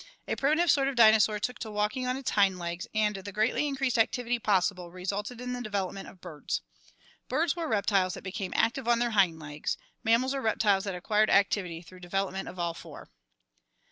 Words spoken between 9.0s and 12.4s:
hind legs, mammals are reptiles that acquired activity through the develop